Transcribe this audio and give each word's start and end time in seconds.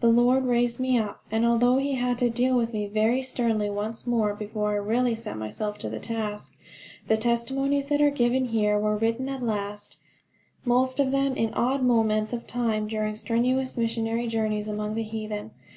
The 0.00 0.08
Lord 0.10 0.44
raised 0.44 0.80
me 0.80 0.98
up; 0.98 1.22
and 1.30 1.46
although 1.46 1.76
he 1.76 1.92
had 1.94 2.18
to 2.18 2.30
deal 2.30 2.56
with 2.56 2.72
me 2.72 2.88
very 2.88 3.22
sternly 3.22 3.70
once 3.70 4.08
more 4.08 4.34
before 4.34 4.72
I 4.72 4.74
really 4.74 5.14
set 5.14 5.38
myself 5.38 5.78
to 5.78 5.88
the 5.88 6.00
task, 6.00 6.56
the 7.06 7.16
testimonies 7.16 7.86
that 7.86 8.00
are 8.02 8.10
given 8.10 8.46
here 8.46 8.76
were 8.76 8.96
written 8.96 9.28
at 9.28 9.40
last 9.40 9.98
most 10.64 10.98
of 10.98 11.12
them 11.12 11.36
in 11.36 11.54
odd 11.54 11.84
moments 11.84 12.32
of 12.32 12.44
time 12.48 12.88
during 12.88 13.14
strenuous 13.14 13.76
missionary 13.78 14.26
journeys 14.26 14.66
among 14.66 14.96
the 14.96 15.04
heathen. 15.04 15.52